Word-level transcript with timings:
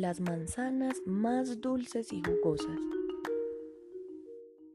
las 0.00 0.20
manzanas 0.20 1.02
más 1.04 1.60
dulces 1.60 2.10
y 2.14 2.22
jugosas. 2.22 2.78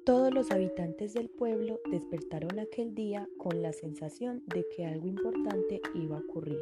Todos 0.05 0.31
los 0.31 0.51
habitantes 0.51 1.15
del 1.15 1.29
pueblo 1.29 1.79
despertaron 1.89 2.59
aquel 2.59 2.93
día 2.93 3.27
con 3.39 3.63
la 3.63 3.73
sensación 3.73 4.43
de 4.45 4.67
que 4.69 4.85
algo 4.85 5.07
importante 5.07 5.81
iba 5.95 6.17
a 6.17 6.19
ocurrir. 6.19 6.59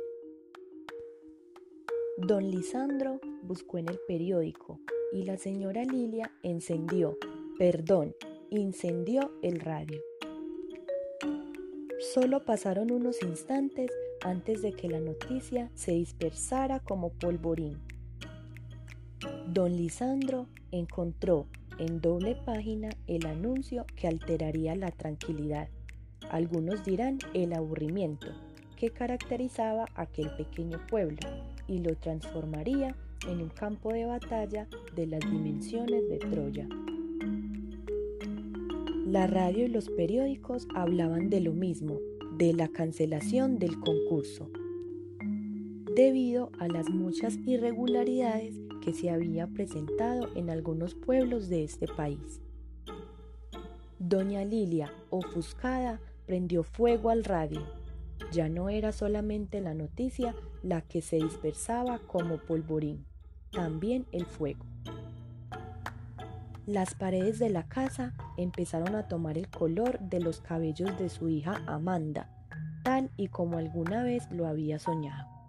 Don 2.17 2.49
Lisandro 2.49 3.19
buscó 3.41 3.79
en 3.79 3.89
el 3.89 3.99
periódico 4.07 4.79
y 5.11 5.23
la 5.23 5.37
señora 5.37 5.83
Lilia 5.83 6.31
encendió, 6.41 7.17
perdón, 7.59 8.15
incendió 8.49 9.33
el 9.41 9.59
radio. 9.59 9.99
Solo 12.13 12.45
pasaron 12.45 12.91
unos 12.91 13.21
instantes 13.23 13.91
antes 14.21 14.61
de 14.61 14.71
que 14.71 14.87
la 14.87 15.01
noticia 15.01 15.69
se 15.73 15.91
dispersara 15.91 16.79
como 16.79 17.09
polvorín. 17.09 17.77
Don 19.53 19.77
Lisandro 19.77 20.47
encontró 20.71 21.45
en 21.77 22.01
doble 22.01 22.35
página 22.43 22.89
el 23.05 23.27
anuncio 23.27 23.85
que 23.95 24.07
alteraría 24.07 24.75
la 24.75 24.89
tranquilidad, 24.89 25.67
algunos 26.31 26.83
dirán 26.83 27.19
el 27.35 27.53
aburrimiento, 27.53 28.25
que 28.77 28.89
caracterizaba 28.89 29.85
aquel 29.93 30.31
pequeño 30.37 30.79
pueblo 30.87 31.19
y 31.67 31.77
lo 31.77 31.95
transformaría 31.95 32.95
en 33.29 33.41
un 33.41 33.49
campo 33.49 33.93
de 33.93 34.05
batalla 34.05 34.67
de 34.95 35.05
las 35.05 35.19
dimensiones 35.19 36.09
de 36.09 36.17
Troya. 36.17 36.67
La 39.05 39.27
radio 39.27 39.65
y 39.65 39.69
los 39.69 39.87
periódicos 39.89 40.67
hablaban 40.73 41.29
de 41.29 41.41
lo 41.41 41.53
mismo, 41.53 41.99
de 42.39 42.53
la 42.53 42.69
cancelación 42.69 43.59
del 43.59 43.79
concurso, 43.79 44.49
debido 45.95 46.49
a 46.57 46.67
las 46.67 46.89
muchas 46.89 47.37
irregularidades 47.45 48.63
que 48.83 48.93
se 48.93 49.09
había 49.09 49.47
presentado 49.47 50.27
en 50.35 50.49
algunos 50.49 50.93
pueblos 50.93 51.47
de 51.47 51.63
este 51.63 51.87
país. 51.87 52.41
Doña 53.97 54.43
Lilia, 54.43 54.91
ofuscada, 55.09 56.01
prendió 56.25 56.63
fuego 56.63 57.09
al 57.09 57.23
radio. 57.23 57.61
Ya 58.33 58.49
no 58.49 58.67
era 58.67 58.91
solamente 58.91 59.61
la 59.61 59.73
noticia 59.73 60.35
la 60.63 60.81
que 60.81 61.01
se 61.01 61.15
dispersaba 61.15 61.99
como 61.99 62.37
polvorín, 62.37 63.05
también 63.51 64.05
el 64.11 64.25
fuego. 64.25 64.65
Las 66.65 66.93
paredes 66.93 67.39
de 67.39 67.49
la 67.49 67.67
casa 67.67 68.13
empezaron 68.37 68.95
a 68.95 69.07
tomar 69.07 69.37
el 69.37 69.49
color 69.49 69.99
de 69.99 70.19
los 70.19 70.41
cabellos 70.41 70.97
de 70.99 71.09
su 71.09 71.29
hija 71.29 71.61
Amanda, 71.67 72.29
tal 72.83 73.11
y 73.15 73.29
como 73.29 73.57
alguna 73.57 74.03
vez 74.03 74.29
lo 74.31 74.45
había 74.45 74.79
soñado. 74.79 75.42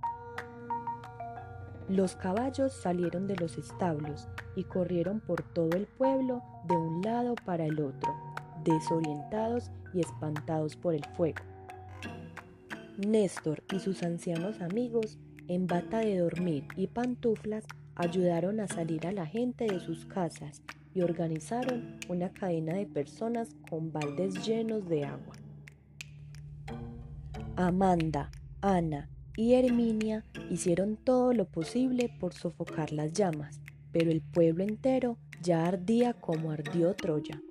Los 1.88 2.16
caballos 2.16 2.72
salieron 2.72 3.26
de 3.26 3.36
los 3.36 3.58
establos 3.58 4.26
y 4.56 4.64
corrieron 4.64 5.20
por 5.20 5.42
todo 5.42 5.76
el 5.76 5.86
pueblo 5.86 6.42
de 6.66 6.74
un 6.74 7.02
lado 7.02 7.34
para 7.44 7.66
el 7.66 7.78
otro, 7.78 8.10
desorientados 8.64 9.70
y 9.92 10.00
espantados 10.00 10.76
por 10.76 10.94
el 10.94 11.04
fuego. 11.14 11.42
Néstor 12.96 13.62
y 13.70 13.80
sus 13.80 14.02
ancianos 14.02 14.62
amigos, 14.62 15.18
en 15.46 15.66
bata 15.66 15.98
de 15.98 16.18
dormir 16.18 16.66
y 16.74 16.86
pantuflas, 16.86 17.64
ayudaron 17.96 18.60
a 18.60 18.68
salir 18.68 19.06
a 19.06 19.12
la 19.12 19.26
gente 19.26 19.66
de 19.66 19.78
sus 19.78 20.06
casas 20.06 20.62
y 20.94 21.02
organizaron 21.02 21.98
una 22.08 22.32
cadena 22.32 22.74
de 22.74 22.86
personas 22.86 23.54
con 23.68 23.92
baldes 23.92 24.46
llenos 24.46 24.88
de 24.88 25.04
agua. 25.04 25.34
Amanda, 27.56 28.30
Ana 28.62 29.10
y 29.36 29.54
Herminia 29.54 30.24
hicieron 30.50 30.96
todo 30.96 31.32
lo 31.32 31.46
posible 31.46 32.10
por 32.20 32.34
sofocar 32.34 32.92
las 32.92 33.12
llamas, 33.12 33.60
pero 33.92 34.10
el 34.10 34.22
pueblo 34.22 34.64
entero 34.64 35.18
ya 35.42 35.66
ardía 35.66 36.14
como 36.14 36.50
ardió 36.50 36.94
Troya. 36.94 37.42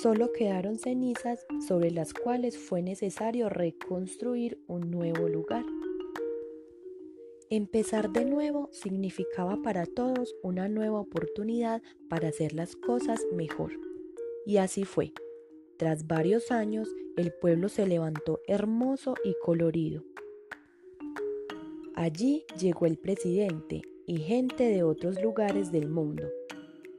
Solo 0.00 0.32
quedaron 0.32 0.78
cenizas 0.78 1.46
sobre 1.66 1.90
las 1.90 2.12
cuales 2.12 2.58
fue 2.58 2.82
necesario 2.82 3.48
reconstruir 3.48 4.58
un 4.66 4.90
nuevo 4.90 5.28
lugar. 5.28 5.64
Empezar 7.48 8.10
de 8.10 8.24
nuevo 8.24 8.68
significaba 8.72 9.62
para 9.62 9.86
todos 9.86 10.34
una 10.42 10.68
nueva 10.68 10.98
oportunidad 11.00 11.82
para 12.08 12.28
hacer 12.28 12.54
las 12.54 12.74
cosas 12.74 13.24
mejor. 13.32 13.72
Y 14.44 14.56
así 14.56 14.84
fue. 14.84 15.12
Tras 15.84 16.06
varios 16.06 16.50
años, 16.50 16.88
el 17.18 17.30
pueblo 17.30 17.68
se 17.68 17.86
levantó 17.86 18.40
hermoso 18.46 19.16
y 19.22 19.34
colorido. 19.44 20.02
Allí 21.94 22.46
llegó 22.58 22.86
el 22.86 22.96
presidente 22.96 23.82
y 24.06 24.16
gente 24.16 24.64
de 24.64 24.82
otros 24.82 25.22
lugares 25.22 25.72
del 25.72 25.90
mundo. 25.90 26.22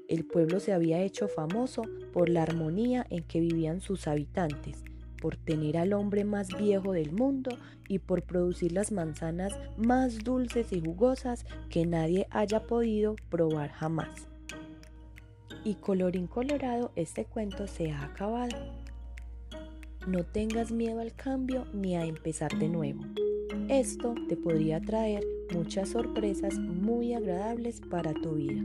El 0.08 0.24
pueblo 0.24 0.60
se 0.60 0.72
había 0.72 1.02
hecho 1.02 1.28
famoso 1.28 1.82
por 2.14 2.30
la 2.30 2.44
armonía 2.44 3.08
en 3.10 3.24
que 3.24 3.40
vivían 3.40 3.82
sus 3.82 4.08
habitantes, 4.08 4.84
por 5.20 5.36
tener 5.36 5.78
al 5.78 5.92
hombre 5.94 6.24
más 6.24 6.50
viejo 6.56 6.92
del 6.92 7.12
mundo 7.12 7.58
y 7.90 7.98
por 7.98 8.22
producir 8.22 8.72
las 8.72 8.92
manzanas 8.92 9.52
más 9.78 10.20
dulces 10.20 10.72
y 10.72 10.80
jugosas 10.80 11.44
que 11.72 11.88
nadie 11.88 12.28
haya 12.30 12.68
podido 12.68 13.16
probar 13.32 13.72
jamás. 13.72 14.28
Y 15.66 15.74
colorín 15.74 16.28
colorado, 16.28 16.92
este 16.96 17.26
cuento 17.26 17.66
se 17.66 17.92
ha 17.92 18.04
acabado. 18.04 18.56
No 20.08 20.24
tengas 20.24 20.72
miedo 20.72 21.00
al 21.00 21.16
cambio 21.16 21.66
ni 21.74 21.96
a 21.96 22.06
empezar 22.06 22.56
de 22.60 22.70
nuevo. 22.70 23.02
Esto 23.68 24.14
te 24.30 24.38
podría 24.38 24.80
traer 24.80 25.24
muchas 25.52 25.90
sorpresas 25.90 26.60
muy 26.60 27.16
agradables 27.16 27.82
para 27.82 28.14
tu 28.14 28.36
vida. 28.36 28.62